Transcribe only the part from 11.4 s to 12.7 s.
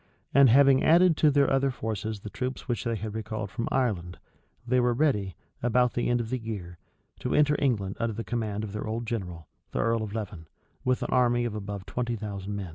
of above twenty thousand men.